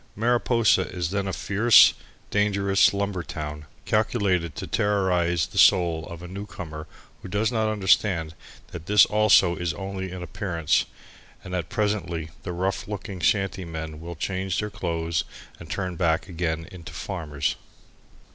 Mariposa 0.15 0.89
is 0.89 1.11
then 1.11 1.27
a 1.27 1.31
fierce, 1.31 1.93
dangerous 2.31 2.91
lumber 2.91 3.21
town, 3.21 3.67
calculated 3.85 4.55
to 4.55 4.65
terrorize 4.65 5.45
the 5.45 5.59
soul 5.59 6.07
of 6.07 6.23
a 6.23 6.27
newcomer 6.27 6.87
who 7.21 7.27
does 7.27 7.51
not 7.51 7.69
understand 7.71 8.33
that 8.71 8.87
this 8.87 9.05
also 9.05 9.55
is 9.55 9.75
only 9.75 10.09
an 10.11 10.23
appearance 10.23 10.85
and 11.43 11.53
that 11.53 11.69
presently 11.69 12.31
the 12.41 12.51
rough 12.51 12.87
looking 12.87 13.19
shanty 13.19 13.63
men 13.63 13.99
will 14.01 14.15
change 14.15 14.57
their 14.57 14.71
clothes 14.71 15.23
and 15.59 15.69
turn 15.69 15.95
back 15.97 16.27
again 16.27 16.67
into 16.71 16.91
farmers. 16.93 17.55